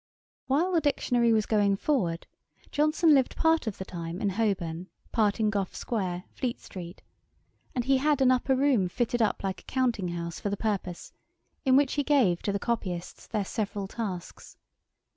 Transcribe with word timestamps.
]While 0.47 0.71
the 0.71 0.81
Dictionary 0.81 1.31
was 1.31 1.45
going 1.45 1.75
forward, 1.75 2.25
Johnson 2.71 3.13
lived 3.13 3.35
part 3.35 3.67
of 3.67 3.77
the 3.77 3.85
time 3.85 4.19
in 4.19 4.29
Holborn, 4.29 4.87
part 5.11 5.39
in 5.39 5.51
Gough 5.51 5.75
square, 5.75 6.23
Fleet 6.31 6.59
street; 6.59 7.03
and 7.75 7.85
he 7.85 7.97
had 7.97 8.19
an 8.19 8.31
upper 8.31 8.55
room 8.55 8.89
fitted 8.89 9.21
up 9.21 9.43
like 9.43 9.61
a 9.61 9.65
counting 9.65 10.07
house 10.07 10.39
for 10.39 10.49
the 10.49 10.57
purpose, 10.57 11.13
in 11.65 11.75
which 11.75 11.93
he 11.93 12.03
gave 12.03 12.41
to 12.41 12.51
the 12.51 12.57
copyists 12.57 13.27
their 13.27 13.45
several 13.45 13.87
tasks. 13.87 14.57